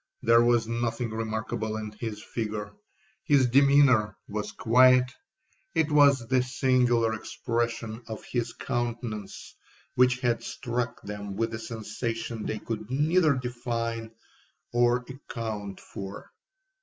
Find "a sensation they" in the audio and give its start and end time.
11.53-12.57